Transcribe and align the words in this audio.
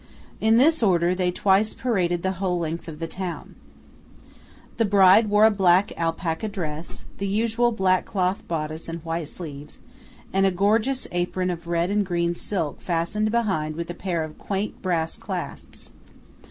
In 0.39 0.57
this 0.57 0.81
order, 0.81 1.13
they 1.13 1.29
twice 1.29 1.75
paraded 1.75 2.23
the 2.23 2.31
whole 2.41 2.57
length 2.57 2.87
of 2.87 2.97
the 2.97 3.05
town. 3.05 3.53
The 4.77 4.83
bride 4.83 5.29
wore 5.29 5.45
a 5.45 5.51
black 5.51 5.91
alpaca 5.95 6.47
dress; 6.49 7.05
the 7.19 7.27
usual 7.27 7.71
black 7.71 8.03
cloth 8.03 8.41
bodice 8.47 8.89
and 8.89 9.05
white 9.05 9.27
sleeves; 9.29 9.77
and 10.33 10.43
a 10.43 10.49
gorgeous 10.49 11.07
apron 11.11 11.51
of 11.51 11.67
red 11.67 11.91
and 11.91 12.03
green 12.03 12.33
silk 12.33 12.81
fastened 12.81 13.29
behind 13.29 13.75
with 13.75 13.91
a 13.91 13.93
pair 13.93 14.23
of 14.23 14.39
quaint 14.39 14.81
brass 14.81 15.17
clasps. 15.17 15.91